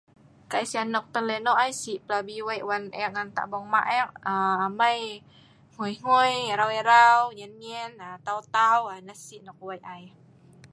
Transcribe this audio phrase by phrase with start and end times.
[0.51, 1.93] Kai Si anok pelinok.si
[2.47, 2.83] Wei lem
[3.35, 6.17] tak bungma eek.emou
[7.37, 7.91] nyien nyien,
[8.27, 8.79] tau tau.
[9.07, 10.03] Nah si anok Wei ai.